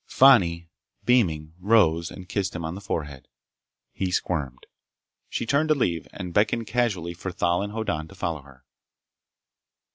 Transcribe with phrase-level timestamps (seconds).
[0.07, 0.67] Fani,
[1.05, 3.27] beaming, rose and kissed him on the forehead.
[3.93, 4.65] He squirmed.
[5.29, 8.65] She turned to leave, and beckoned casually for Thal and Hoddan to follow her.